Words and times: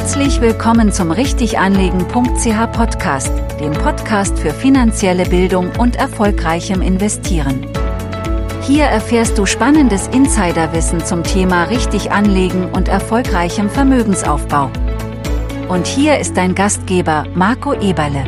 Herzlich 0.00 0.40
willkommen 0.40 0.90
zum 0.92 1.10
Richtiganlegen.ch 1.10 2.72
Podcast, 2.72 3.30
dem 3.60 3.72
Podcast 3.72 4.38
für 4.38 4.54
finanzielle 4.54 5.26
Bildung 5.26 5.70
und 5.78 5.96
erfolgreichem 5.96 6.80
Investieren. 6.80 7.66
Hier 8.62 8.84
erfährst 8.84 9.36
du 9.36 9.44
spannendes 9.44 10.08
Insiderwissen 10.08 11.04
zum 11.04 11.22
Thema 11.22 11.64
richtig 11.64 12.12
anlegen 12.12 12.72
und 12.72 12.88
erfolgreichem 12.88 13.68
Vermögensaufbau. 13.68 14.70
Und 15.68 15.86
hier 15.86 16.18
ist 16.18 16.34
dein 16.34 16.54
Gastgeber 16.54 17.26
Marco 17.34 17.74
Eberle. 17.74 18.24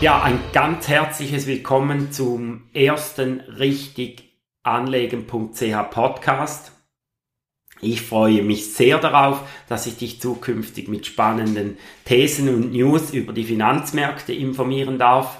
Ja, 0.00 0.20
ein 0.20 0.40
ganz 0.52 0.88
herzliches 0.88 1.46
Willkommen 1.46 2.10
zum 2.10 2.64
ersten 2.74 3.38
Richtiganlegen.ch 3.42 5.90
Podcast. 5.90 6.72
Ich 7.84 8.02
freue 8.02 8.44
mich 8.44 8.72
sehr 8.74 8.98
darauf, 8.98 9.40
dass 9.68 9.86
ich 9.88 9.96
dich 9.96 10.20
zukünftig 10.20 10.86
mit 10.86 11.04
spannenden 11.04 11.78
Thesen 12.04 12.48
und 12.48 12.70
News 12.72 13.10
über 13.12 13.32
die 13.32 13.42
Finanzmärkte 13.42 14.32
informieren 14.32 14.98
darf. 14.98 15.38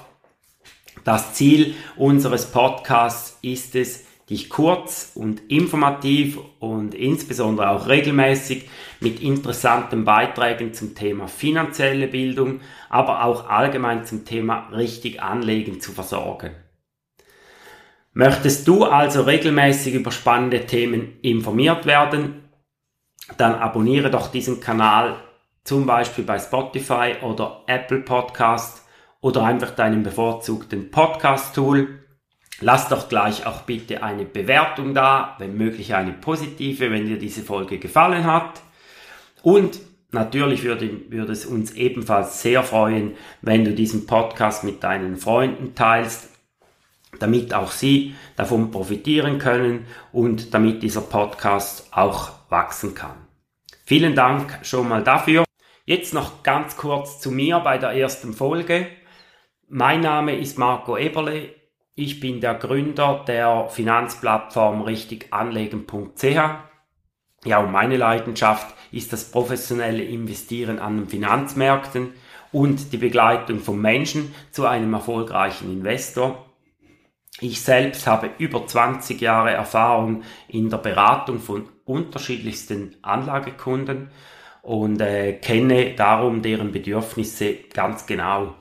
Das 1.05 1.35
Ziel 1.35 1.73
unseres 1.95 2.51
Podcasts 2.51 3.37
ist 3.41 3.75
es, 3.75 4.03
dich 4.29 4.49
kurz 4.49 5.13
und 5.15 5.49
informativ 5.49 6.37
und 6.59 6.93
insbesondere 6.93 7.69
auch 7.69 7.87
regelmäßig 7.87 8.67
mit 8.99 9.21
interessanten 9.21 10.03
Beiträgen 10.03 10.73
zum 10.73 10.95
Thema 10.95 11.29
finanzielle 11.29 12.07
Bildung, 12.07 12.59
aber 12.89 13.23
auch 13.23 13.47
allgemein 13.47 14.05
zum 14.05 14.25
Thema 14.25 14.67
richtig 14.73 15.21
anlegen 15.21 15.79
zu 15.79 15.93
versorgen. 15.93 16.51
Möchtest 18.15 18.67
du 18.67 18.83
also 18.83 19.23
regelmäßig 19.23 19.95
über 19.95 20.11
spannende 20.11 20.67
Themen 20.67 21.19
informiert 21.23 21.87
werden, 21.87 22.43
dann 23.37 23.55
abonniere 23.55 24.11
doch 24.11 24.27
diesen 24.27 24.59
Kanal 24.59 25.15
zum 25.63 25.87
Beispiel 25.87 26.23
bei 26.23 26.37
Spotify 26.37 27.15
oder 27.23 27.63
Apple 27.65 28.01
Podcast 28.01 28.83
oder 29.19 29.43
einfach 29.43 29.71
deinem 29.71 30.03
bevorzugten 30.03 30.91
Podcast-Tool. 30.91 32.03
Lass 32.59 32.87
doch 32.87 33.09
gleich 33.09 33.47
auch 33.47 33.61
bitte 33.61 34.03
eine 34.03 34.25
Bewertung 34.25 34.93
da, 34.93 35.35
wenn 35.39 35.57
möglich 35.57 35.95
eine 35.95 36.13
positive, 36.13 36.91
wenn 36.91 37.07
dir 37.07 37.17
diese 37.17 37.41
Folge 37.41 37.79
gefallen 37.79 38.25
hat. 38.25 38.61
Und 39.41 39.79
natürlich 40.11 40.63
würde, 40.63 41.09
würde 41.09 41.31
es 41.31 41.47
uns 41.47 41.71
ebenfalls 41.71 42.43
sehr 42.43 42.61
freuen, 42.61 43.15
wenn 43.41 43.65
du 43.65 43.73
diesen 43.73 44.05
Podcast 44.05 44.63
mit 44.63 44.83
deinen 44.83 45.17
Freunden 45.17 45.73
teilst, 45.73 46.29
damit 47.19 47.53
auch 47.53 47.71
sie 47.71 48.15
davon 48.35 48.71
profitieren 48.71 49.39
können 49.39 49.85
und 50.11 50.53
damit 50.53 50.83
dieser 50.83 51.01
Podcast 51.01 51.87
auch 51.91 52.31
wachsen 52.49 52.95
kann. 52.95 53.15
Vielen 53.85 54.15
Dank 54.15 54.59
schon 54.63 54.87
mal 54.87 55.03
dafür. 55.03 55.43
Jetzt 55.85 56.13
noch 56.13 56.43
ganz 56.43 56.77
kurz 56.77 57.19
zu 57.19 57.31
mir 57.31 57.59
bei 57.59 57.77
der 57.77 57.91
ersten 57.91 58.33
Folge. 58.33 58.87
Mein 59.67 60.01
Name 60.01 60.37
ist 60.37 60.57
Marco 60.57 60.97
Eberle. 60.97 61.49
Ich 61.95 62.19
bin 62.19 62.39
der 62.39 62.55
Gründer 62.55 63.23
der 63.27 63.67
Finanzplattform 63.69 64.81
richtiganlegen.ch. 64.81 66.23
Ja, 67.45 67.59
und 67.59 67.71
meine 67.71 67.97
Leidenschaft 67.97 68.73
ist 68.91 69.11
das 69.11 69.29
professionelle 69.29 70.03
Investieren 70.03 70.79
an 70.79 70.97
den 70.97 71.07
Finanzmärkten 71.09 72.13
und 72.53 72.93
die 72.93 72.97
Begleitung 72.97 73.59
von 73.59 73.81
Menschen 73.81 74.33
zu 74.51 74.65
einem 74.65 74.93
erfolgreichen 74.93 75.71
Investor. 75.71 76.52
Ich 77.39 77.61
selbst 77.61 78.05
habe 78.05 78.31
über 78.37 78.65
20 78.65 79.19
Jahre 79.19 79.51
Erfahrung 79.51 80.23
in 80.47 80.69
der 80.69 80.77
Beratung 80.77 81.39
von 81.39 81.67
unterschiedlichsten 81.83 82.95
Anlagekunden 83.01 84.11
und 84.61 85.01
äh, 85.01 85.33
kenne 85.33 85.95
darum 85.95 86.41
deren 86.41 86.71
Bedürfnisse 86.71 87.55
ganz 87.73 88.05
genau. 88.05 88.55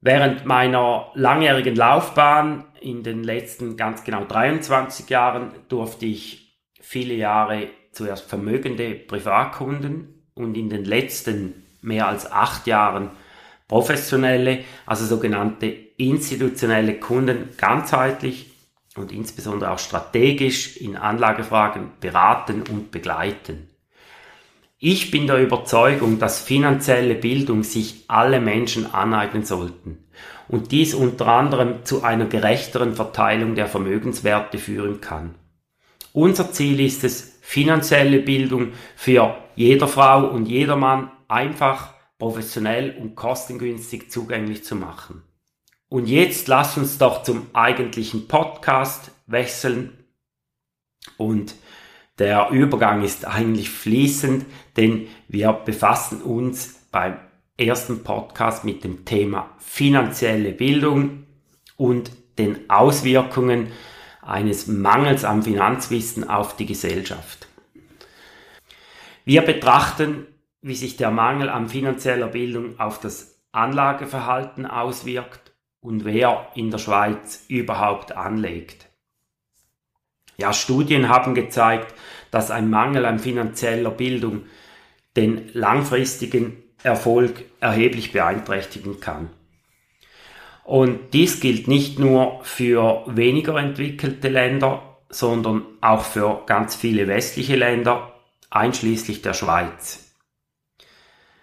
Während 0.00 0.44
meiner 0.46 1.12
langjährigen 1.14 1.76
Laufbahn 1.76 2.64
in 2.80 3.04
den 3.04 3.22
letzten 3.22 3.76
ganz 3.76 4.02
genau 4.02 4.24
23 4.24 5.08
Jahren 5.08 5.52
durfte 5.68 6.06
ich 6.06 6.58
viele 6.80 7.14
Jahre 7.14 7.68
zuerst 7.92 8.28
vermögende 8.28 8.94
Privatkunden 8.94 10.26
und 10.34 10.56
in 10.56 10.68
den 10.68 10.84
letzten 10.84 11.62
mehr 11.82 12.08
als 12.08 12.30
acht 12.30 12.66
Jahren 12.66 13.10
professionelle, 13.68 14.64
also 14.86 15.06
sogenannte 15.06 15.91
institutionelle 16.08 16.94
Kunden 16.94 17.50
ganzheitlich 17.56 18.50
und 18.96 19.12
insbesondere 19.12 19.70
auch 19.70 19.78
strategisch 19.78 20.76
in 20.76 20.96
Anlagefragen 20.96 21.92
beraten 22.00 22.62
und 22.70 22.90
begleiten. 22.90 23.68
Ich 24.78 25.10
bin 25.10 25.26
der 25.28 25.40
Überzeugung, 25.40 26.18
dass 26.18 26.40
finanzielle 26.40 27.14
Bildung 27.14 27.62
sich 27.62 28.04
alle 28.08 28.40
Menschen 28.40 28.92
aneignen 28.92 29.44
sollten 29.44 29.98
und 30.48 30.72
dies 30.72 30.92
unter 30.92 31.28
anderem 31.28 31.84
zu 31.84 32.02
einer 32.02 32.26
gerechteren 32.26 32.94
Verteilung 32.94 33.54
der 33.54 33.68
Vermögenswerte 33.68 34.58
führen 34.58 35.00
kann. 35.00 35.36
Unser 36.12 36.52
Ziel 36.52 36.80
ist 36.80 37.04
es, 37.04 37.38
finanzielle 37.42 38.18
Bildung 38.18 38.72
für 38.96 39.36
jeder 39.54 39.88
Frau 39.88 40.26
und 40.26 40.46
jedermann 40.46 41.10
einfach, 41.28 41.94
professionell 42.18 42.96
und 42.98 43.14
kostengünstig 43.14 44.10
zugänglich 44.10 44.64
zu 44.64 44.76
machen. 44.76 45.22
Und 45.92 46.08
jetzt 46.08 46.48
lass 46.48 46.78
uns 46.78 46.96
doch 46.96 47.22
zum 47.22 47.48
eigentlichen 47.52 48.26
Podcast 48.26 49.10
wechseln. 49.26 49.92
Und 51.18 51.54
der 52.18 52.48
Übergang 52.48 53.02
ist 53.02 53.26
eigentlich 53.26 53.68
fließend, 53.68 54.46
denn 54.78 55.06
wir 55.28 55.52
befassen 55.52 56.22
uns 56.22 56.86
beim 56.90 57.18
ersten 57.58 58.04
Podcast 58.04 58.64
mit 58.64 58.84
dem 58.84 59.04
Thema 59.04 59.50
finanzielle 59.58 60.52
Bildung 60.52 61.26
und 61.76 62.10
den 62.38 62.70
Auswirkungen 62.70 63.70
eines 64.22 64.68
Mangels 64.68 65.26
am 65.26 65.42
Finanzwissen 65.42 66.26
auf 66.26 66.56
die 66.56 66.64
Gesellschaft. 66.64 67.48
Wir 69.26 69.42
betrachten, 69.42 70.26
wie 70.62 70.74
sich 70.74 70.96
der 70.96 71.10
Mangel 71.10 71.50
an 71.50 71.68
finanzieller 71.68 72.28
Bildung 72.28 72.80
auf 72.80 72.98
das 72.98 73.42
Anlageverhalten 73.52 74.64
auswirkt 74.64 75.41
und 75.82 76.04
wer 76.04 76.48
in 76.54 76.70
der 76.70 76.78
Schweiz 76.78 77.44
überhaupt 77.48 78.12
anlegt. 78.16 78.86
Ja, 80.38 80.52
Studien 80.54 81.08
haben 81.08 81.34
gezeigt, 81.34 81.94
dass 82.30 82.50
ein 82.50 82.70
Mangel 82.70 83.04
an 83.04 83.18
finanzieller 83.18 83.90
Bildung 83.90 84.46
den 85.16 85.50
langfristigen 85.52 86.62
Erfolg 86.82 87.44
erheblich 87.60 88.12
beeinträchtigen 88.12 88.98
kann. 89.00 89.28
Und 90.64 91.12
dies 91.12 91.40
gilt 91.40 91.68
nicht 91.68 91.98
nur 91.98 92.42
für 92.44 93.04
weniger 93.06 93.56
entwickelte 93.56 94.28
Länder, 94.28 94.96
sondern 95.10 95.64
auch 95.80 96.04
für 96.04 96.42
ganz 96.46 96.74
viele 96.74 97.08
westliche 97.08 97.56
Länder, 97.56 98.14
einschließlich 98.50 99.20
der 99.22 99.34
Schweiz. 99.34 100.14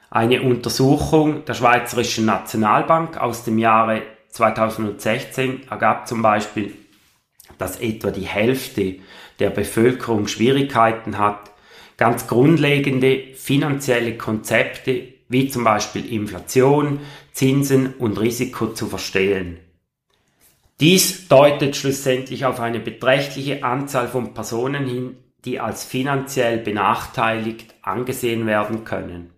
Eine 0.10 0.42
Untersuchung 0.42 1.46
der 1.46 1.54
Schweizerischen 1.54 2.26
Nationalbank 2.26 3.18
aus 3.18 3.44
dem 3.44 3.60
Jahre 3.60 4.02
2016 4.40 5.70
ergab 5.70 6.08
zum 6.08 6.22
Beispiel, 6.22 6.74
dass 7.58 7.80
etwa 7.82 8.10
die 8.10 8.26
Hälfte 8.26 8.96
der 9.40 9.50
Bevölkerung 9.50 10.28
Schwierigkeiten 10.28 11.18
hat, 11.18 11.52
ganz 11.98 12.26
grundlegende 12.28 13.34
finanzielle 13.36 14.16
Konzepte 14.18 15.14
wie 15.28 15.50
zum 15.50 15.66
Beispiel 15.66 16.12
Inflation, 16.12 17.02
Zinsen 17.34 17.94
und 17.96 18.20
Risiko 18.20 18.68
zu 18.68 18.88
verstehen. 18.88 19.60
Dies 20.80 21.28
deutet 21.28 21.76
schlussendlich 21.76 22.46
auf 22.46 22.62
eine 22.62 22.80
beträchtliche 22.80 23.64
Anzahl 23.64 24.08
von 24.08 24.34
Personen 24.34 24.88
hin, 24.88 25.18
die 25.44 25.60
als 25.60 25.84
finanziell 25.84 26.60
benachteiligt 26.60 27.76
angesehen 27.82 28.48
werden 28.48 28.86
können. 28.86 29.32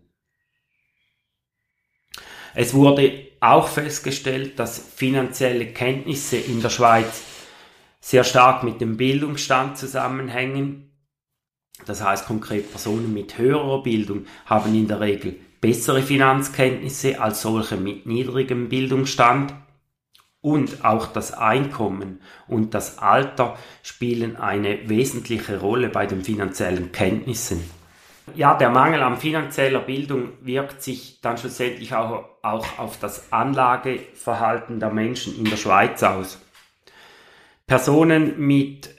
Es 2.53 2.75
wurde 2.75 3.30
auch 3.41 3.67
festgestellt, 3.67 4.57
dass 4.59 4.79
finanzielle 4.79 5.65
Kenntnisse 5.67 6.37
in 6.37 6.61
der 6.61 6.69
Schweiz 6.69 7.23
sehr 7.99 8.23
stark 8.23 8.63
mit 8.63 8.79
dem 8.79 8.95
Bildungsstand 8.95 9.77
zusammenhängen. 9.77 10.91
Das 11.85 12.03
heißt 12.03 12.27
konkret 12.27 12.71
Personen 12.71 13.13
mit 13.13 13.37
höherer 13.37 13.83
Bildung 13.83 14.25
haben 14.45 14.73
in 14.75 14.87
der 14.87 15.01
Regel 15.01 15.39
bessere 15.61 16.01
Finanzkenntnisse 16.01 17.21
als 17.21 17.43
solche 17.43 17.77
mit 17.77 18.05
niedrigem 18.07 18.67
Bildungsstand. 18.67 19.53
Und 20.43 20.83
auch 20.83 21.05
das 21.05 21.33
Einkommen 21.33 22.19
und 22.47 22.73
das 22.73 22.97
Alter 22.97 23.57
spielen 23.83 24.37
eine 24.37 24.89
wesentliche 24.89 25.59
Rolle 25.59 25.89
bei 25.89 26.07
den 26.07 26.23
finanziellen 26.23 26.91
Kenntnissen. 26.91 27.63
Ja, 28.35 28.55
der 28.57 28.71
Mangel 28.71 29.03
an 29.03 29.17
finanzieller 29.17 29.81
Bildung 29.81 30.29
wirkt 30.41 30.81
sich 30.81 31.21
dann 31.21 31.37
schlussendlich 31.37 31.93
auch, 31.93 32.25
auch 32.43 32.79
auf 32.79 32.99
das 32.99 33.31
Anlageverhalten 33.31 34.79
der 34.79 34.91
Menschen 34.91 35.37
in 35.37 35.45
der 35.45 35.57
Schweiz 35.57 36.01
aus. 36.03 36.39
Personen 37.67 38.39
mit 38.39 38.89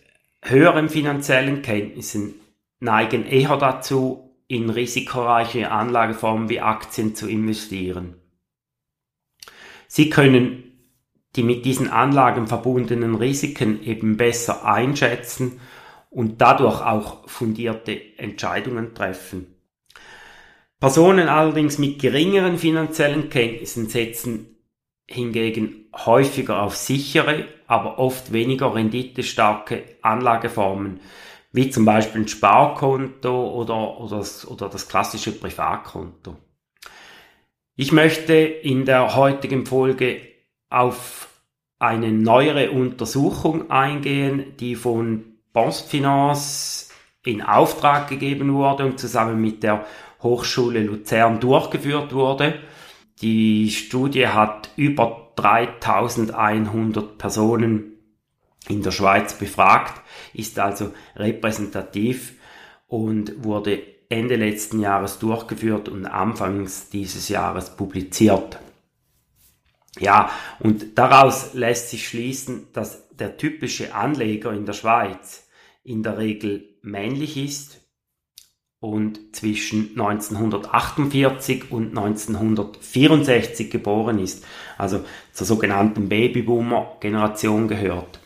höheren 0.43 0.89
finanziellen 0.89 1.63
Kenntnissen 1.63 2.35
neigen 2.81 3.27
eher 3.27 3.57
dazu, 3.57 4.29
in 4.49 4.69
risikoreiche 4.69 5.71
Anlageformen 5.71 6.49
wie 6.49 6.61
Aktien 6.61 7.15
zu 7.15 7.27
investieren. 7.27 8.17
Sie 9.87 10.11
können 10.11 10.73
die 11.37 11.43
mit 11.43 11.65
diesen 11.65 11.89
Anlagen 11.89 12.47
verbundenen 12.47 13.15
Risiken 13.15 13.83
eben 13.83 14.17
besser 14.17 14.67
einschätzen 14.67 15.61
und 16.11 16.43
dadurch 16.43 16.83
auch 16.83 17.29
fundierte 17.29 18.19
Entscheidungen 18.19 18.95
treffen. 18.95 19.52
Personen 20.83 21.29
allerdings 21.29 21.79
mit 21.79 22.01
geringeren 22.01 22.59
finanziellen 22.59 23.31
Kenntnissen 23.31 23.89
setzen 23.89 24.57
hingegen 25.07 25.87
häufiger 25.95 26.61
auf 26.61 26.75
sichere, 26.75 27.45
aber 27.69 28.01
oft 28.01 28.33
weniger 28.33 28.75
renditestarke 28.75 29.85
Anlageformen, 30.03 30.99
wie 31.53 31.71
zum 31.71 31.85
Beispiel 31.85 32.23
ein 32.23 32.27
Sparkonto 32.27 33.53
oder, 33.53 34.01
oder, 34.01 34.17
das, 34.17 34.45
oder 34.45 34.69
das 34.69 34.89
klassische 34.89 35.31
Privatkonto. 35.31 36.37
Ich 37.77 37.93
möchte 37.93 38.35
in 38.35 38.85
der 38.85 39.15
heutigen 39.15 39.67
Folge 39.67 40.21
auf 40.69 41.29
eine 41.79 42.11
neuere 42.11 42.73
Untersuchung 42.73 43.71
eingehen, 43.71 44.57
die 44.59 44.75
von 44.75 45.37
Postfinance 45.53 46.93
in 47.25 47.41
Auftrag 47.41 48.09
gegeben 48.09 48.53
wurde 48.53 48.85
und 48.85 48.99
zusammen 48.99 49.41
mit 49.41 49.63
der 49.63 49.87
Hochschule 50.23 50.83
Luzern 50.83 51.41
durchgeführt 51.41 52.13
wurde. 52.13 52.61
Die 53.21 53.71
Studie 53.71 54.29
hat 54.29 54.71
über 54.77 55.33
3100 55.37 57.19
Personen 57.19 57.93
in 58.69 58.83
der 58.83 58.91
Schweiz 58.91 59.35
befragt, 59.35 60.01
ist 60.35 60.59
also 60.59 60.93
repräsentativ 61.17 62.35
und 62.87 63.45
wurde 63.45 63.83
Ende 64.09 64.37
letzten 64.37 64.81
Jahres 64.81 65.19
durchgeführt 65.19 65.89
und 65.89 66.07
anfangs 66.07 66.91
dieses 66.91 67.29
Jahres 67.29 67.77
publiziert. 67.77 68.59
Ja, 69.99 70.31
und 70.59 70.99
daraus 70.99 71.55
lässt 71.55 71.91
sich 71.91 72.09
schließen, 72.09 72.69
dass 72.73 73.09
der 73.11 73.37
typische 73.37 73.95
Anleger 73.95 74.53
in 74.53 74.67
der 74.67 74.73
Schweiz 74.73 75.49
in 75.85 76.03
der 76.03 76.19
Regel 76.19 76.77
männlich 76.83 77.37
ist 77.37 77.82
und 78.83 79.37
zwischen 79.37 79.91
1948 79.91 81.71
und 81.71 81.97
1964 81.97 83.71
geboren 83.71 84.19
ist, 84.19 84.45
also 84.77 85.05
zur 85.33 85.47
sogenannten 85.47 86.09
Babyboomer-Generation 86.09 87.69
gehört. 87.69 88.19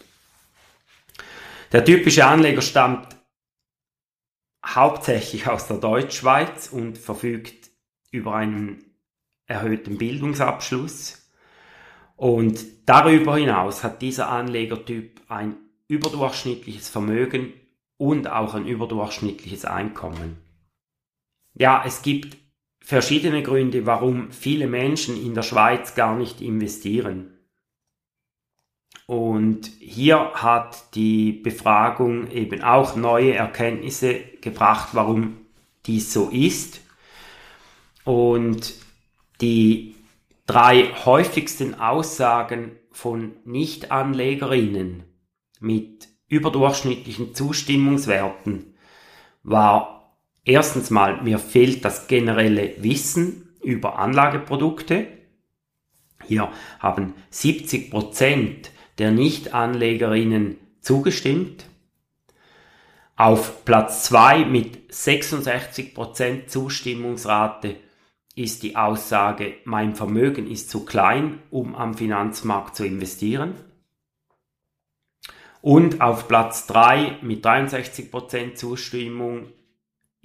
Der 1.73 1.85
typische 1.85 2.25
Anleger 2.25 2.62
stammt 2.62 3.17
hauptsächlich 4.64 5.47
aus 5.47 5.67
der 5.67 5.76
Deutschschweiz 5.76 6.69
und 6.69 6.97
verfügt 6.97 7.69
über 8.11 8.35
einen 8.35 8.82
erhöhten 9.47 9.99
Bildungsabschluss. 9.99 11.31
Und 12.17 12.64
darüber 12.87 13.37
hinaus 13.37 13.85
hat 13.85 14.00
dieser 14.00 14.31
Anlegertyp 14.31 15.20
ein 15.29 15.56
überdurchschnittliches 15.87 16.88
Vermögen 16.88 17.52
und 17.99 18.26
auch 18.31 18.55
ein 18.55 18.67
überdurchschnittliches 18.67 19.67
Einkommen. 19.67 20.46
Ja, 21.58 21.82
es 21.87 22.03
gibt 22.03 22.37
verschiedene 22.81 23.43
Gründe, 23.43 23.87
warum 23.87 24.31
viele 24.31 24.67
Menschen 24.67 25.20
in 25.20 25.35
der 25.35 25.43
Schweiz 25.43 25.94
gar 25.94 26.14
nicht 26.14 26.41
investieren. 26.41 27.32
Und 29.06 29.70
hier 29.79 30.32
hat 30.35 30.94
die 30.94 31.32
Befragung 31.32 32.31
eben 32.31 32.62
auch 32.62 32.94
neue 32.97 33.35
Erkenntnisse 33.35 34.20
gebracht, 34.41 34.91
warum 34.93 35.47
dies 35.87 36.12
so 36.12 36.29
ist. 36.29 36.81
Und 38.05 38.75
die 39.41 39.94
drei 40.47 40.93
häufigsten 41.05 41.75
Aussagen 41.75 42.73
von 42.93 43.37
Nichtanlegerinnen 43.44 45.05
mit 45.61 46.09
überdurchschnittlichen 46.29 47.35
Zustimmungswerten 47.35 48.75
war 49.43 49.96
Erstens 50.47 50.91
mal, 50.91 51.21
mir 51.23 51.41
fehlt 51.41 51.85
das 51.85 52.07
generelle 52.07 52.81
Wissen 52.83 53.49
über 53.63 53.99
Anlageprodukte. 53.99 55.09
Hier 56.25 56.53
haben 56.79 57.15
70 57.31 57.91
Prozent 57.91 58.71
der 58.99 59.11
Nichtanlegerinnen 59.11 60.57
zugestimmt. 60.81 61.67
Auf 63.17 63.65
Platz 63.65 64.05
2 64.05 64.45
mit 64.45 64.95
66 64.95 65.95
Prozent 65.95 66.49
Zustimmungsrate 66.49 67.75
ist 68.37 68.63
die 68.63 68.77
Aussage, 68.77 69.55
mein 69.65 69.97
Vermögen 69.97 70.49
ist 70.49 70.71
zu 70.71 70.85
klein, 70.85 71.43
um 71.51 71.75
am 71.75 71.95
Finanzmarkt 71.95 72.77
zu 72.77 72.87
investieren. 72.87 73.55
Und 75.61 76.01
auf 76.01 76.29
Platz 76.29 76.69
3 76.69 77.19
mit 77.23 77.45
63 77.45 78.13
Prozent 78.13 78.59
Zustimmung 78.59 79.47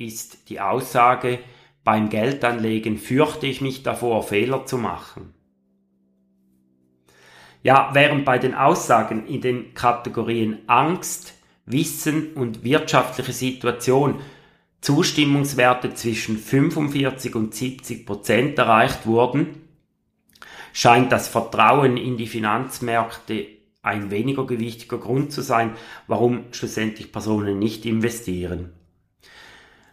ist 0.05 0.49
die 0.49 0.59
Aussage, 0.59 1.39
beim 1.83 2.09
Geldanlegen 2.09 2.97
fürchte 2.97 3.47
ich 3.47 3.61
mich 3.61 3.83
davor, 3.83 4.23
Fehler 4.23 4.65
zu 4.65 4.77
machen. 4.77 5.33
Ja, 7.63 7.91
während 7.93 8.25
bei 8.25 8.39
den 8.39 8.55
Aussagen 8.55 9.27
in 9.27 9.41
den 9.41 9.73
Kategorien 9.73 10.59
Angst, 10.67 11.33
Wissen 11.65 12.33
und 12.33 12.63
wirtschaftliche 12.63 13.33
Situation 13.33 14.19
Zustimmungswerte 14.81 15.93
zwischen 15.93 16.37
45 16.37 17.35
und 17.35 17.53
70 17.53 18.05
Prozent 18.05 18.57
erreicht 18.57 19.05
wurden, 19.05 19.61
scheint 20.73 21.11
das 21.11 21.27
Vertrauen 21.27 21.97
in 21.97 22.17
die 22.17 22.25
Finanzmärkte 22.25 23.45
ein 23.83 24.09
weniger 24.09 24.45
gewichtiger 24.45 24.97
Grund 24.97 25.31
zu 25.31 25.41
sein, 25.41 25.75
warum 26.07 26.45
schlussendlich 26.51 27.11
Personen 27.11 27.59
nicht 27.59 27.85
investieren. 27.85 28.73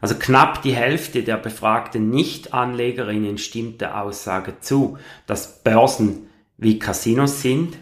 Also 0.00 0.14
knapp 0.14 0.62
die 0.62 0.74
Hälfte 0.74 1.22
der 1.24 1.36
befragten 1.36 2.10
Nicht-Anlegerinnen 2.10 3.38
stimmt 3.38 3.80
der 3.80 4.02
Aussage 4.02 4.60
zu, 4.60 4.98
dass 5.26 5.62
Börsen 5.62 6.28
wie 6.56 6.78
Casinos 6.78 7.42
sind 7.42 7.78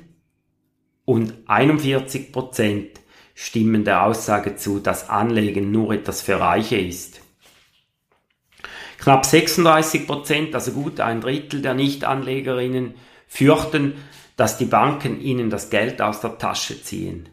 und 1.04 1.34
41 1.46 2.32
Prozent 2.32 3.00
stimmen 3.34 3.84
der 3.84 4.04
Aussage 4.04 4.56
zu, 4.56 4.80
dass 4.80 5.10
Anlegen 5.10 5.70
nur 5.70 5.92
etwas 5.92 6.22
für 6.22 6.40
Reiche 6.40 6.78
ist. 6.78 7.20
Knapp 8.98 9.26
36 9.26 10.06
Prozent, 10.06 10.54
also 10.54 10.72
gut 10.72 11.00
ein 11.00 11.20
Drittel 11.20 11.60
der 11.60 11.74
Nicht-Anlegerinnen, 11.74 12.94
fürchten, 13.28 13.94
dass 14.36 14.56
die 14.56 14.64
Banken 14.64 15.20
ihnen 15.20 15.50
das 15.50 15.70
Geld 15.70 16.00
aus 16.00 16.20
der 16.20 16.38
Tasche 16.38 16.82
ziehen. 16.82 17.28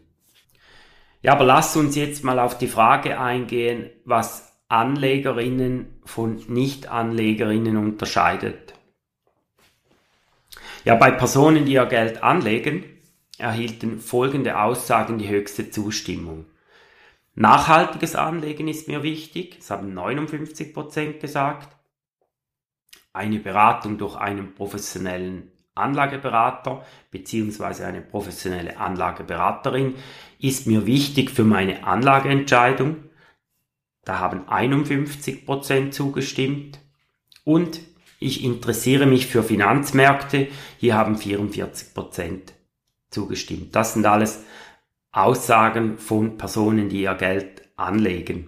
Ja, 1.21 1.31
aber 1.31 1.45
lass 1.45 1.75
uns 1.77 1.95
jetzt 1.95 2.23
mal 2.23 2.37
auf 2.37 2.57
die 2.57 2.67
Frage 2.67 3.19
eingehen, 3.19 3.89
was 4.03 4.52
Anlegerinnen 4.73 5.99
von 6.03 6.41
Nicht-Anlegerinnen 6.47 7.77
unterscheidet. 7.77 8.73
Ja, 10.83 10.95
bei 10.95 11.11
Personen, 11.11 11.65
die 11.65 11.73
ihr 11.73 11.85
Geld 11.85 12.23
anlegen, 12.23 12.83
erhielten 13.37 13.99
folgende 13.99 14.59
Aussagen 14.59 15.19
die 15.19 15.29
höchste 15.29 15.69
Zustimmung. 15.69 16.47
Nachhaltiges 17.35 18.15
Anlegen 18.15 18.67
ist 18.67 18.87
mir 18.87 19.03
wichtig, 19.03 19.59
das 19.59 19.69
haben 19.69 19.95
59% 19.95 21.19
gesagt. 21.19 21.77
Eine 23.13 23.37
Beratung 23.37 23.99
durch 23.99 24.15
einen 24.15 24.55
professionellen 24.55 25.51
Anlageberater 25.75 26.83
bzw. 27.11 27.83
eine 27.83 28.01
professionelle 28.01 28.77
Anlageberaterin 28.77 29.93
ist 30.39 30.65
mir 30.65 30.87
wichtig 30.87 31.29
für 31.29 31.43
meine 31.43 31.83
Anlageentscheidung. 31.83 33.12
Da 34.05 34.19
haben 34.19 34.41
51% 34.47 35.91
zugestimmt. 35.91 36.79
Und 37.43 37.79
ich 38.19 38.43
interessiere 38.43 39.05
mich 39.05 39.27
für 39.27 39.43
Finanzmärkte. 39.43 40.47
Hier 40.77 40.95
haben 40.95 41.15
44% 41.15 42.53
zugestimmt. 43.09 43.75
Das 43.75 43.93
sind 43.93 44.05
alles 44.05 44.43
Aussagen 45.11 45.97
von 45.97 46.37
Personen, 46.37 46.89
die 46.89 47.01
ihr 47.01 47.15
Geld 47.15 47.63
anlegen. 47.75 48.47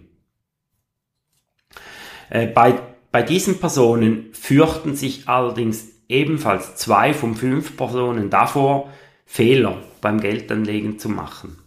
Äh, 2.30 2.48
bei, 2.48 2.80
bei 3.12 3.22
diesen 3.22 3.60
Personen 3.60 4.34
fürchten 4.34 4.96
sich 4.96 5.28
allerdings 5.28 5.88
ebenfalls 6.08 6.76
zwei 6.76 7.14
von 7.14 7.36
fünf 7.36 7.78
Personen 7.78 8.30
davor, 8.30 8.92
Fehler 9.26 9.82
beim 10.02 10.20
Geldanlegen 10.20 11.00
zu 11.00 11.10
machen. 11.10 11.58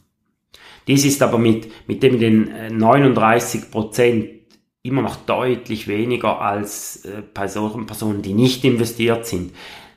Dies 0.89 1.05
ist 1.05 1.23
aber 1.23 1.39
mit, 1.39 1.71
mit 1.87 2.03
dem 2.03 2.19
den 2.19 2.79
39 2.79 3.63
äh, 3.63 3.65
Prozent 3.67 4.29
immer 4.83 5.03
noch 5.03 5.17
deutlich 5.17 5.87
weniger 5.87 6.41
als 6.41 7.05
äh, 7.05 7.23
bei 7.33 7.47
solchen 7.47 7.87
Personen, 7.87 8.23
die 8.23 8.35
nicht 8.35 8.65
investiert 8.65 9.27
sind. 9.27 9.55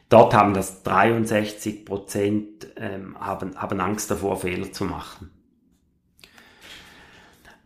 Dort 0.10 0.33
haben 0.33 0.53
das 0.53 0.83
63 0.83 1.86
Prozent 1.86 2.67
ähm, 2.75 3.15
haben, 3.17 3.55
haben 3.55 3.79
Angst 3.79 4.12
davor, 4.12 4.36
Fehler 4.36 4.71
zu 4.74 4.83
machen. 4.83 5.31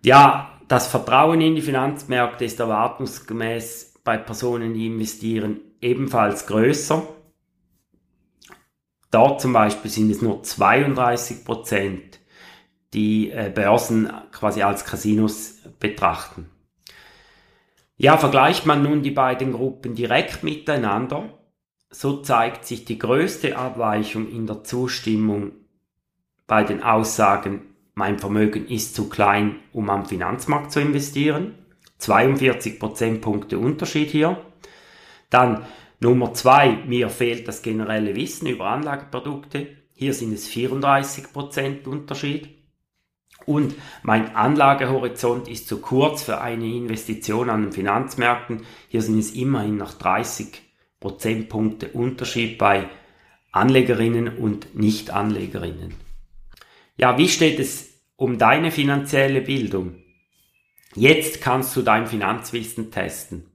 Ja, 0.03 0.59
das 0.67 0.85
Vertrauen 0.85 1.41
in 1.41 1.55
die 1.55 1.63
Finanzmärkte 1.63 2.45
ist 2.45 2.59
erwartungsgemäß 2.59 4.01
bei 4.03 4.17
Personen, 4.17 4.75
die 4.75 4.85
investieren, 4.85 5.61
ebenfalls 5.81 6.45
größer. 6.45 7.07
Dort 9.09 9.41
zum 9.41 9.53
Beispiel 9.53 9.89
sind 9.89 10.11
es 10.11 10.21
nur 10.21 10.43
32 10.43 11.43
Prozent, 11.43 12.19
die 12.95 13.29
äh, 13.29 13.51
Börsen 13.53 14.11
quasi 14.31 14.63
als 14.63 14.85
Casinos 14.85 15.59
betrachten. 15.79 16.49
Ja, 17.97 18.17
vergleicht 18.17 18.65
man 18.65 18.83
nun 18.83 19.03
die 19.03 19.11
beiden 19.11 19.53
Gruppen 19.53 19.95
direkt 19.95 20.43
miteinander, 20.43 21.37
so 21.89 22.21
zeigt 22.21 22.65
sich 22.65 22.85
die 22.85 22.97
größte 22.97 23.57
Abweichung 23.57 24.29
in 24.29 24.47
der 24.47 24.63
Zustimmung 24.63 25.51
bei 26.47 26.63
den 26.63 26.83
Aussagen, 26.83 27.75
mein 27.93 28.19
Vermögen 28.19 28.67
ist 28.67 28.95
zu 28.95 29.07
klein, 29.07 29.55
um 29.71 29.89
am 29.89 30.05
Finanzmarkt 30.05 30.71
zu 30.73 30.81
investieren. 30.81 31.55
42 31.97 32.77
Prozentpunkte 32.77 33.57
Unterschied 33.57 34.09
hier. 34.09 34.37
Dann 35.29 35.65
Nummer 36.01 36.33
zwei, 36.33 36.83
mir 36.85 37.09
fehlt 37.09 37.47
das 37.47 37.61
generelle 37.61 38.13
Wissen 38.15 38.47
über 38.47 38.65
Anlageprodukte. 38.65 39.67
Hier 39.93 40.13
sind 40.13 40.33
es 40.33 40.45
34 40.47 41.31
Prozent 41.31 41.87
Unterschied. 41.87 42.49
Und 43.45 43.75
mein 44.01 44.35
Anlagehorizont 44.35 45.47
ist 45.47 45.67
zu 45.67 45.79
kurz 45.79 46.23
für 46.23 46.41
eine 46.41 46.65
Investition 46.65 47.49
an 47.49 47.63
den 47.63 47.71
Finanzmärkten. 47.71 48.65
Hier 48.89 49.01
sind 49.01 49.19
es 49.19 49.31
immerhin 49.31 49.77
noch 49.77 49.93
30 49.93 50.61
Prozentpunkte 50.99 51.89
Unterschied 51.89 52.57
bei 52.57 52.89
Anlegerinnen 53.51 54.37
und 54.37 54.75
Nicht-Anlegerinnen. 54.75 55.93
Ja, 56.97 57.17
wie 57.17 57.29
steht 57.29 57.59
es 57.59 58.01
um 58.15 58.37
deine 58.37 58.71
finanzielle 58.71 59.41
Bildung? 59.41 59.95
Jetzt 60.95 61.41
kannst 61.41 61.75
du 61.75 61.81
dein 61.81 62.07
Finanzwissen 62.07 62.89
testen. 62.89 63.51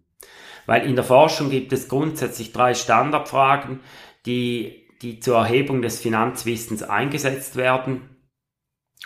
Weil 0.67 0.87
in 0.87 0.95
der 0.95 1.05
Forschung 1.05 1.51
gibt 1.51 1.73
es 1.73 1.89
grundsätzlich 1.89 2.53
drei 2.53 2.75
Standardfragen, 2.75 3.81
die, 4.27 4.87
die 5.03 5.19
zur 5.19 5.39
Erhebung 5.39 5.83
des 5.83 6.01
Finanzwissens 6.01 6.83
eingesetzt 6.83 7.57
werden. 7.57 8.10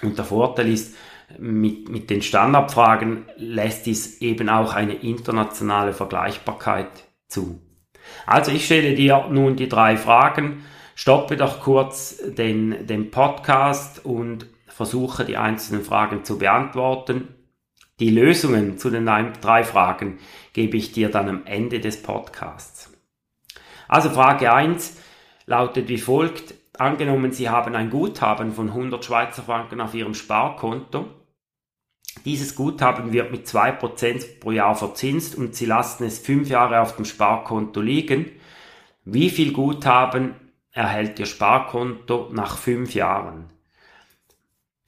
Und 0.03 0.19
der 0.19 0.25
Vorteil 0.25 0.69
ist, 0.69 0.95
mit, 1.39 1.89
mit 1.89 2.11
den 2.11 2.23
Standardfragen 2.23 3.25
lässt 3.37 3.87
dies 3.87 4.21
eben 4.21 4.49
auch 4.49 4.75
eine 4.75 4.95
internationale 4.95 5.93
Vergleichbarkeit 5.93 7.05
zu. 7.29 7.61
Also 8.27 8.53
ich 8.53 8.67
stelle 8.67 8.95
dir 8.95 9.29
nun 9.31 9.57
die 9.57 9.69
drei 9.69 9.97
Fragen, 9.97 10.65
stoppe 10.95 11.37
doch 11.37 11.61
kurz 11.61 12.19
den, 12.27 12.87
den 12.87 13.11
Podcast 13.11 14.05
und 14.05 14.47
versuche 14.69 15.25
die 15.25 15.37
einzelnen 15.37 15.83
Fragen 15.83 16.25
zu 16.25 16.39
beantworten. 16.39 17.29
Die 18.01 18.11
Lösungen 18.11 18.77
zu 18.77 18.91
den 18.91 19.07
drei 19.07 19.65
Fragen 19.65 20.19
gebe 20.53 20.77
ich 20.77 20.93
dir 20.93 21.11
dann 21.11 21.29
am 21.29 21.47
Ende 21.47 21.81
des 21.81 22.03
Podcasts. 22.03 22.93
Also 23.87 24.11
Frage 24.11 24.53
1 24.53 24.99
lautet 25.47 25.89
wie 25.89 25.99
folgt. 25.99 26.55
Angenommen, 26.77 27.33
Sie 27.33 27.49
haben 27.49 27.75
ein 27.77 27.91
Guthaben 27.91 28.53
von 28.53 28.69
100 28.69 29.05
Schweizer 29.05 29.43
Franken 29.45 29.81
auf 29.81 29.95
Ihrem 29.95 30.15
Sparkonto. 30.15 31.09
Dieses 32.25 32.57
Guthaben 32.57 33.13
wird 33.13 33.31
mit 33.31 33.47
2% 33.47 34.41
pro 34.41 34.51
Jahr 34.51 34.75
verzinst 34.75 35.37
und 35.37 35.55
Sie 35.55 35.67
lassen 35.67 36.05
es 36.05 36.19
5 36.19 36.49
Jahre 36.49 36.81
auf 36.81 36.97
dem 36.97 37.05
Sparkonto 37.05 37.81
liegen. 37.81 38.31
Wie 39.05 39.31
viel 39.31 39.53
Guthaben 39.53 40.35
erhält 40.73 41.19
Ihr 41.19 41.27
Sparkonto 41.27 42.31
nach 42.33 42.57
5 42.59 42.93
Jahren? 42.95 43.53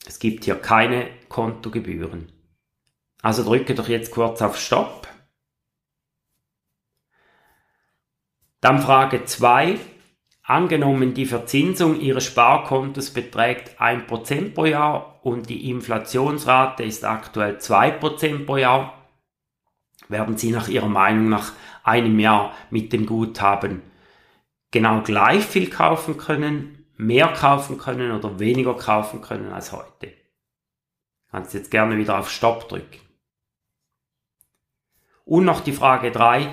Es 0.06 0.18
gibt 0.18 0.44
hier 0.44 0.56
keine 0.56 1.08
Kontogebühren. 1.28 2.32
Also 3.22 3.44
drücke 3.44 3.74
doch 3.74 3.88
jetzt 3.88 4.10
kurz 4.12 4.42
auf 4.42 4.58
Stopp. 4.58 5.08
Dann 8.60 8.80
Frage 8.80 9.24
2. 9.24 9.78
Angenommen, 10.48 11.12
die 11.12 11.26
Verzinsung 11.26 12.00
Ihres 12.00 12.24
Sparkontos 12.24 13.10
beträgt 13.10 13.80
1% 13.80 14.54
pro 14.54 14.64
Jahr 14.66 15.18
und 15.24 15.50
die 15.50 15.68
Inflationsrate 15.68 16.84
ist 16.84 17.04
aktuell 17.04 17.56
2% 17.56 18.46
pro 18.46 18.56
Jahr, 18.56 19.08
werden 20.08 20.36
Sie 20.36 20.52
nach 20.52 20.68
Ihrer 20.68 20.88
Meinung 20.88 21.28
nach 21.28 21.52
einem 21.82 22.20
Jahr 22.20 22.54
mit 22.70 22.92
dem 22.92 23.06
Guthaben 23.06 23.82
genau 24.70 25.02
gleich 25.02 25.44
viel 25.44 25.68
kaufen 25.68 26.16
können, 26.16 26.86
mehr 26.96 27.26
kaufen 27.26 27.76
können 27.76 28.12
oder 28.12 28.38
weniger 28.38 28.76
kaufen 28.76 29.22
können 29.22 29.52
als 29.52 29.72
heute? 29.72 30.12
Kannst 31.32 31.54
jetzt 31.54 31.72
gerne 31.72 31.98
wieder 31.98 32.20
auf 32.20 32.30
Stopp 32.30 32.68
drücken. 32.68 33.00
Und 35.24 35.44
noch 35.44 35.60
die 35.60 35.72
Frage 35.72 36.12
3. 36.12 36.52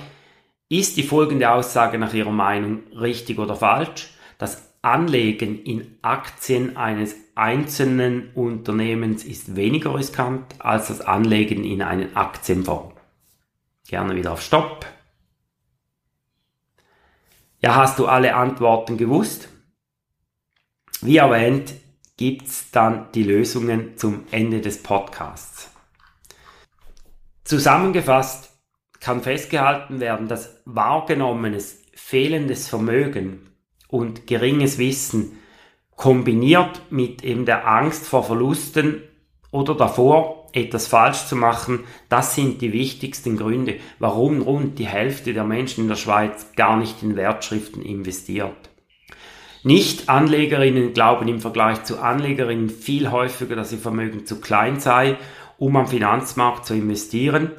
Ist 0.73 0.97
die 0.97 1.03
folgende 1.03 1.51
Aussage 1.51 1.99
nach 1.99 2.15
Ihrer 2.15 2.31
Meinung 2.31 2.81
richtig 2.93 3.37
oder 3.37 3.55
falsch? 3.55 4.09
Das 4.39 4.73
Anlegen 4.81 5.61
in 5.61 5.99
Aktien 6.01 6.77
eines 6.77 7.15
einzelnen 7.35 8.31
Unternehmens 8.33 9.23
ist 9.23 9.55
weniger 9.55 9.93
riskant 9.93 10.55
als 10.57 10.87
das 10.87 11.01
Anlegen 11.01 11.63
in 11.63 11.83
einen 11.83 12.15
Aktienfonds. 12.15 12.95
Gerne 13.87 14.15
wieder 14.15 14.31
auf 14.31 14.41
Stopp. 14.41 14.87
Ja, 17.61 17.75
hast 17.75 17.99
du 17.99 18.07
alle 18.07 18.33
Antworten 18.33 18.97
gewusst? 18.97 19.49
Wie 21.01 21.17
erwähnt, 21.17 21.75
gibt's 22.17 22.71
dann 22.71 23.11
die 23.11 23.21
Lösungen 23.21 23.95
zum 23.95 24.23
Ende 24.31 24.59
des 24.59 24.81
Podcasts. 24.81 25.69
Zusammengefasst 27.43 28.52
kann 29.03 29.21
festgehalten 29.21 29.99
werden, 29.99 30.27
dass 30.27 30.61
wahrgenommenes 30.65 31.83
fehlendes 31.93 32.69
Vermögen 32.69 33.41
und 33.89 34.27
geringes 34.27 34.77
Wissen 34.77 35.33
kombiniert 35.95 36.81
mit 36.89 37.23
eben 37.23 37.45
der 37.45 37.67
Angst 37.67 38.07
vor 38.07 38.23
Verlusten 38.23 39.03
oder 39.51 39.75
davor, 39.75 40.47
etwas 40.53 40.87
falsch 40.87 41.25
zu 41.25 41.35
machen, 41.35 41.81
das 42.09 42.35
sind 42.35 42.61
die 42.61 42.73
wichtigsten 42.73 43.37
Gründe, 43.37 43.75
warum 43.99 44.41
rund 44.41 44.79
die 44.79 44.87
Hälfte 44.87 45.33
der 45.33 45.43
Menschen 45.43 45.81
in 45.81 45.89
der 45.89 45.95
Schweiz 45.95 46.53
gar 46.55 46.77
nicht 46.77 47.03
in 47.03 47.15
Wertschriften 47.15 47.81
investiert. 47.83 48.69
Nicht-Anlegerinnen 49.63 50.93
glauben 50.93 51.27
im 51.27 51.39
Vergleich 51.39 51.83
zu 51.83 51.99
Anlegerinnen 51.99 52.69
viel 52.69 53.11
häufiger, 53.11 53.55
dass 53.55 53.71
ihr 53.71 53.79
Vermögen 53.79 54.25
zu 54.25 54.39
klein 54.39 54.79
sei, 54.79 55.17
um 55.57 55.75
am 55.75 55.87
Finanzmarkt 55.87 56.65
zu 56.65 56.73
investieren 56.73 57.51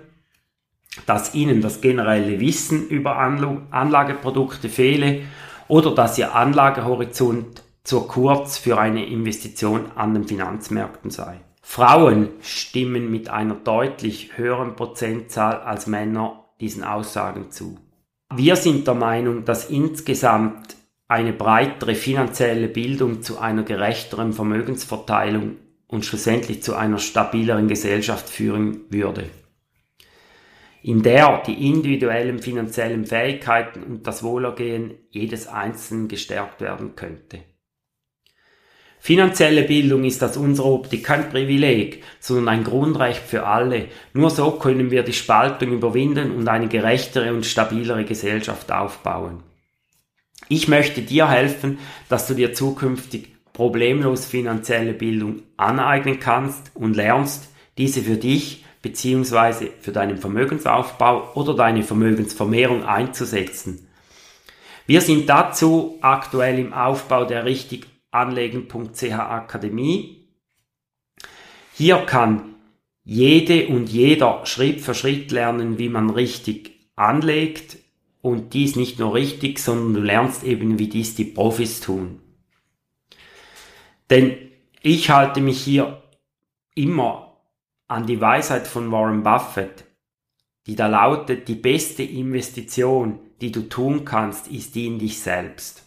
dass 1.07 1.35
ihnen 1.35 1.61
das 1.61 1.81
generelle 1.81 2.41
Wissen 2.41 2.89
über 2.89 3.17
Anlageprodukte 3.17 4.69
fehle 4.69 5.23
oder 5.69 5.95
dass 5.95 6.19
ihr 6.19 6.35
Anlagehorizont 6.35 7.63
zu 7.83 8.03
kurz 8.03 8.59
für 8.59 8.79
eine 8.79 9.05
Investition 9.05 9.93
an 9.95 10.15
den 10.15 10.25
Finanzmärkten 10.25 11.11
sei. 11.11 11.41
Frauen 11.63 12.29
stimmen 12.41 13.11
mit 13.11 13.29
einer 13.31 13.55
deutlich 13.55 14.37
höheren 14.37 14.77
Prozentzahl 14.77 15.61
als 15.61 15.87
Männer 15.87 16.45
diesen 16.61 16.85
Aussagen 16.85 17.51
zu. 17.51 17.79
Wir 18.35 18.57
sind 18.57 18.87
der 18.87 18.95
Meinung, 18.95 19.45
dass 19.45 19.71
insgesamt 19.71 20.77
eine 21.09 21.33
breitere 21.33 21.95
finanzielle 21.95 22.69
Bildung 22.69 23.23
zu 23.23 23.39
einer 23.39 23.63
gerechteren 23.63 24.33
Vermögensverteilung 24.33 25.57
und 25.87 26.05
schlussendlich 26.05 26.63
zu 26.63 26.75
einer 26.75 26.99
stabileren 26.99 27.69
Gesellschaft 27.69 28.29
führen 28.29 28.81
würde 28.91 29.25
in 30.85 31.03
der 31.03 31.43
die 31.47 31.67
individuellen 31.67 32.41
finanziellen 32.41 33.07
Fähigkeiten 33.07 33.83
und 33.83 34.07
das 34.07 34.23
Wohlergehen 34.23 34.93
jedes 35.09 35.47
Einzelnen 35.47 36.09
gestärkt 36.09 36.61
werden 36.61 36.95
könnte. 36.95 37.39
Finanzielle 39.01 39.63
Bildung 39.63 40.05
ist 40.05 40.23
aus 40.23 40.37
unserer 40.37 40.67
Optik 40.67 41.05
kein 41.05 41.31
Privileg, 41.31 42.03
sondern 42.21 42.49
ein 42.49 42.65
Grundrecht 42.65 43.23
für 43.23 43.47
alle. 43.47 43.87
Nur 44.13 44.29
so 44.29 44.51
können 44.53 44.91
wir 44.91 45.03
die 45.03 45.15
Spaltung 45.15 45.73
überwinden 45.73 46.33
und 46.33 46.49
eine 46.49 46.69
gerechtere 46.69 47.33
und 47.33 47.47
stabilere 47.47 48.05
Gesellschaft 48.05 48.71
aufbauen. 48.71 49.43
Ich 50.51 50.69
möchte 50.69 51.01
dir 51.01 51.31
helfen, 51.31 51.79
dass 52.11 52.27
du 52.27 52.35
dir 52.35 52.53
zukünftig 52.53 53.29
problemlos 53.55 54.27
finanzielle 54.27 54.93
Bildung 54.93 55.45
aneignen 55.57 56.21
kannst 56.21 56.73
und 56.75 56.95
lernst, 56.95 57.49
diese 57.79 58.03
für 58.03 58.17
dich 58.17 58.64
beziehungsweise 58.85 59.71
für 59.81 59.93
deinen 59.93 60.19
Vermögensaufbau 60.19 61.33
oder 61.37 61.55
deine 61.55 61.83
Vermögensvermehrung 61.83 62.85
einzusetzen. 62.85 63.89
Wir 64.87 65.01
sind 65.01 65.27
dazu 65.27 65.97
aktuell 66.03 66.59
im 66.59 66.75
Aufbau 66.75 67.25
der 67.25 67.47
richtiganlegen.ch 67.47 69.11
Akademie. 69.11 70.29
Hier 71.73 71.97
kann 71.97 72.57
jede 73.05 73.69
und 73.69 73.89
jeder 73.89 74.45
Schritt 74.45 74.83
für 74.83 74.95
Schritt 74.95 75.33
lernen, 75.33 75.79
wie 75.79 75.89
man 75.89 76.11
richtig 76.11 76.73
anlegt 76.95 77.79
und 78.21 78.53
dies 78.53 78.77
nicht 78.77 78.99
nur 78.99 79.15
richtig, 79.15 79.61
sondern 79.61 79.95
du 79.95 80.01
lernst 80.01 80.45
eben, 80.45 80.79
wie 80.79 80.89
dies 80.89 81.15
die 81.15 81.25
Profis 81.25 81.81
tun. 81.81 82.21
Denn 84.11 84.37
ich 84.83 85.09
halte 85.09 85.41
mich 85.41 85.63
hier 85.63 86.03
immer 86.75 87.34
an 87.89 88.07
die 88.07 88.21
Weisheit 88.21 88.67
von 88.67 88.91
Warren 88.91 89.23
Buffett, 89.23 89.85
die 90.67 90.77
da 90.77 90.87
lautet, 90.87 91.49
die 91.49 91.55
beste 91.55 92.03
Investition, 92.03 93.21
die 93.41 93.53
du 93.53 93.69
tun 93.69 94.05
kannst, 94.05 94.49
ist 94.49 94.75
die 94.75 94.87
in 94.87 94.99
dich 94.99 95.21
selbst. 95.21 95.83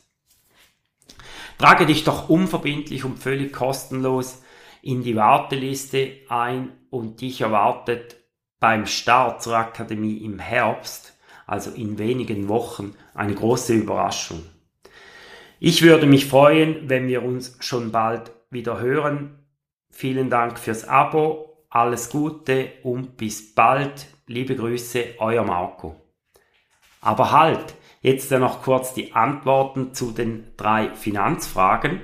Trage 1.58 1.88
dich 1.88 2.04
doch 2.04 2.30
unverbindlich 2.30 3.04
und 3.04 3.18
völlig 3.18 3.51
kostenlos 3.51 4.44
in 4.84 5.01
die 5.01 5.16
Warteliste 5.16 6.18
ein 6.30 6.72
und 6.92 7.22
dich 7.22 7.42
erwartet 7.42 8.18
beim 8.60 8.86
Start 8.86 9.42
zur 9.42 9.58
Akademie 9.58 10.18
im 10.18 10.39
Herbst, 10.39 11.18
also 11.48 11.72
in 11.72 11.98
wenigen 11.98 12.48
Wochen, 12.48 12.96
eine 13.16 13.34
große 13.34 13.74
Überraschung. 13.74 14.44
Ich 15.60 15.82
würde 15.82 16.06
mich 16.06 16.27
freuen, 16.27 16.89
wenn 16.89 17.08
wir 17.08 17.24
uns 17.24 17.58
schon 17.60 17.92
bald 17.92 18.32
wieder 18.51 18.80
hören. 18.80 19.39
Vielen 19.89 20.30
Dank 20.30 20.60
fürs 20.60 20.88
Abo, 20.88 21.56
alles 21.69 22.09
Gute 22.09 22.74
und 22.83 23.17
bis 23.17 23.53
bald. 23.53 24.07
Liebe 24.27 24.55
Grüße, 24.55 25.15
euer 25.19 25.43
Marco. 25.43 25.95
Aber 27.01 27.31
halt, 27.31 27.75
jetzt 28.01 28.31
dann 28.31 28.41
noch 28.41 28.62
kurz 28.62 28.93
die 28.93 29.13
Antworten 29.13 29.93
zu 29.93 30.12
den 30.12 30.51
drei 30.57 30.89
Finanzfragen. 30.95 32.01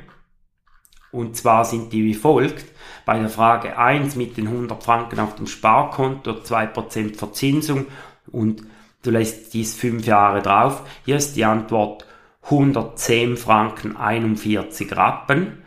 Und 1.12 1.36
zwar 1.38 1.65
sind 1.65 1.93
die 1.93 2.03
wie 2.03 2.13
folgt. 2.13 2.65
Bei 3.05 3.20
der 3.20 3.29
Frage 3.29 3.77
1 3.77 4.15
mit 4.15 4.38
den 4.38 4.48
100 4.48 4.84
Franken 4.84 5.20
auf 5.20 5.36
dem 5.36 5.48
Sparkonto, 5.48 6.32
2% 6.32 7.15
Verzinsung 7.15 7.88
und 8.32 8.63
du 9.03 9.12
lässt 9.12 9.53
dies 9.53 9.75
fünf 9.75 10.05
Jahre 10.05 10.41
drauf. 10.41 10.84
Hier 11.05 11.17
ist 11.17 11.36
die 11.36 11.46
Antwort 11.46 12.05
110 12.43 13.38
Franken 13.38 13.96
41 13.96 14.96
Rappen. 14.96 15.62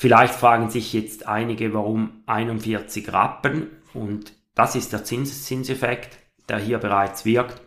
Vielleicht 0.00 0.32
fragen 0.32 0.70
sich 0.70 0.94
jetzt 0.94 1.28
einige, 1.28 1.74
warum 1.74 2.22
41 2.24 3.12
Rappen 3.12 3.66
und 3.92 4.32
das 4.54 4.74
ist 4.74 4.94
der 4.94 5.04
Zinseszinseffekt, 5.04 6.18
der 6.48 6.56
hier 6.56 6.78
bereits 6.78 7.26
wirkt. 7.26 7.60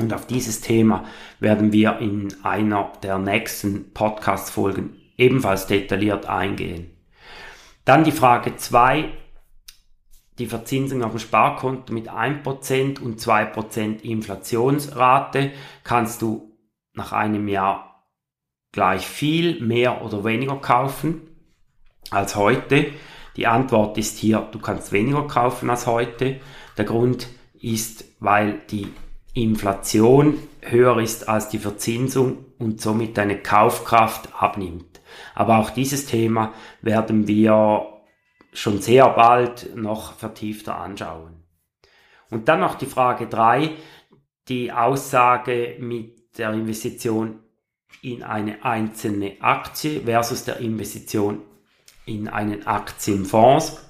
Und 0.00 0.12
auf 0.12 0.26
dieses 0.26 0.62
Thema 0.62 1.04
werden 1.38 1.70
wir 1.70 1.98
in 1.98 2.34
einer 2.42 2.90
der 3.04 3.18
nächsten 3.18 3.92
Podcast-Folgen 3.92 4.96
ebenfalls 5.16 5.68
detailliert 5.68 6.26
eingehen. 6.26 6.90
Dann 7.84 8.02
die 8.02 8.10
Frage 8.10 8.56
2, 8.56 9.12
die 10.40 10.46
Verzinsung 10.46 11.04
auf 11.04 11.12
dem 11.12 11.20
Sparkonto 11.20 11.92
mit 11.92 12.10
1% 12.10 13.00
und 13.00 13.20
2% 13.20 14.00
Inflationsrate 14.00 15.52
kannst 15.84 16.20
du 16.20 16.58
nach 16.94 17.12
einem 17.12 17.46
Jahr 17.46 18.08
gleich 18.72 19.06
viel 19.06 19.60
mehr 19.60 20.04
oder 20.04 20.24
weniger 20.24 20.56
kaufen 20.56 21.30
als 22.14 22.36
heute? 22.36 22.86
Die 23.36 23.46
Antwort 23.46 23.98
ist 23.98 24.18
hier, 24.18 24.48
du 24.52 24.58
kannst 24.58 24.92
weniger 24.92 25.26
kaufen 25.26 25.68
als 25.70 25.86
heute. 25.86 26.40
Der 26.78 26.84
Grund 26.84 27.28
ist, 27.60 28.04
weil 28.20 28.60
die 28.70 28.88
Inflation 29.34 30.38
höher 30.60 30.98
ist 31.00 31.28
als 31.28 31.48
die 31.48 31.58
Verzinsung 31.58 32.44
und 32.58 32.80
somit 32.80 33.18
deine 33.18 33.38
Kaufkraft 33.38 34.28
abnimmt. 34.38 35.00
Aber 35.34 35.58
auch 35.58 35.70
dieses 35.70 36.06
Thema 36.06 36.52
werden 36.82 37.26
wir 37.26 37.86
schon 38.52 38.80
sehr 38.80 39.08
bald 39.08 39.74
noch 39.74 40.14
vertiefter 40.14 40.76
anschauen. 40.76 41.44
Und 42.30 42.48
dann 42.48 42.60
noch 42.60 42.76
die 42.76 42.86
Frage 42.86 43.26
drei, 43.26 43.72
die 44.48 44.72
Aussage 44.72 45.76
mit 45.80 46.38
der 46.38 46.52
Investition 46.52 47.40
in 48.02 48.22
eine 48.22 48.64
einzelne 48.64 49.40
Aktie 49.40 50.02
versus 50.02 50.44
der 50.44 50.58
Investition 50.58 51.42
in 52.06 52.28
einen 52.28 52.66
Aktienfonds. 52.66 53.80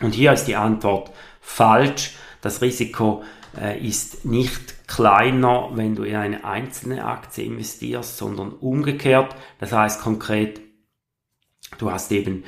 Und 0.00 0.14
hier 0.14 0.32
ist 0.32 0.44
die 0.44 0.56
Antwort 0.56 1.10
falsch. 1.40 2.16
Das 2.40 2.62
Risiko 2.62 3.22
äh, 3.60 3.78
ist 3.78 4.24
nicht 4.24 4.86
kleiner, 4.86 5.70
wenn 5.74 5.94
du 5.94 6.04
in 6.04 6.16
eine 6.16 6.44
einzelne 6.44 7.04
Aktie 7.04 7.44
investierst, 7.44 8.16
sondern 8.16 8.52
umgekehrt. 8.52 9.34
Das 9.58 9.72
heißt 9.72 10.00
konkret, 10.00 10.60
du 11.78 11.90
hast 11.90 12.10
eben 12.12 12.44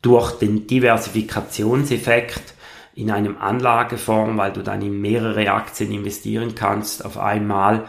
durch 0.00 0.32
den 0.38 0.66
Diversifikationseffekt 0.66 2.54
in 2.94 3.10
einem 3.10 3.38
Anlagefonds, 3.38 4.36
weil 4.36 4.52
du 4.52 4.62
dann 4.62 4.82
in 4.82 5.00
mehrere 5.00 5.50
Aktien 5.52 5.92
investieren 5.92 6.54
kannst 6.54 7.04
auf 7.04 7.18
einmal, 7.18 7.86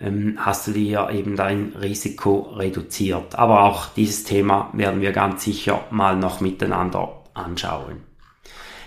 ähm, 0.00 0.38
hast 0.38 0.66
du 0.66 0.72
dir 0.72 1.10
eben 1.10 1.36
dein 1.36 1.74
Risiko 1.80 2.52
reduziert. 2.56 3.34
Aber 3.36 3.64
auch 3.64 3.88
dieses 3.94 4.24
Thema 4.24 4.70
werden 4.72 5.00
wir 5.00 5.12
ganz 5.12 5.44
sicher 5.44 5.84
mal 5.90 6.16
noch 6.16 6.40
miteinander 6.40 7.22
anschauen. 7.34 8.02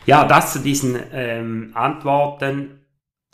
Ja, 0.05 0.25
das 0.25 0.53
zu 0.53 0.59
diesen 0.59 0.99
ähm, 1.11 1.71
Antworten. 1.73 2.79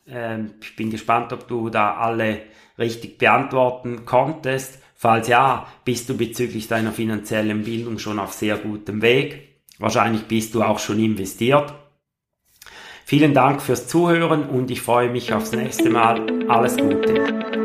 Ähm, 0.08 0.56
ich 0.62 0.76
bin 0.76 0.90
gespannt, 0.90 1.34
ob 1.34 1.48
du 1.48 1.70
da 1.70 1.96
alle 1.96 2.42
richtig 2.78 3.18
beantworten 3.18 4.06
konntest. 4.06 4.80
Falls 4.96 5.28
ja, 5.28 5.68
bist 5.84 6.10
du 6.10 6.18
bezüglich 6.18 6.68
deiner 6.68 6.92
finanziellen 6.92 7.64
Bildung 7.64 8.00
schon 8.00 8.20
auf 8.20 8.34
sehr 8.34 8.58
gutem 8.58 9.02
Weg. 9.02 9.62
Wahrscheinlich 9.78 10.24
bist 10.24 10.56
du 10.56 10.64
auch 10.64 10.80
schon 10.80 11.00
investiert. 11.00 11.74
Vielen 13.04 13.34
Dank 13.34 13.62
fürs 13.62 13.88
Zuhören 13.88 14.50
und 14.50 14.72
ich 14.72 14.82
freue 14.82 15.10
mich 15.10 15.32
aufs 15.32 15.52
nächste 15.52 15.90
Mal. 15.90 16.26
Alles 16.50 16.76
Gute. 16.76 17.65